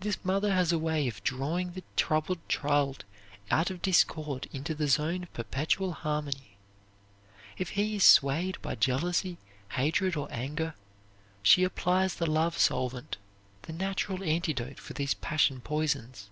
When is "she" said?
11.42-11.64